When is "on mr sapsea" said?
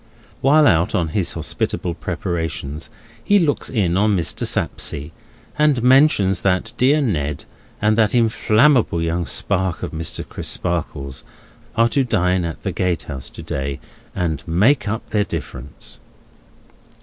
3.97-5.11